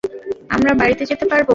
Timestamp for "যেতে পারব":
1.05-1.49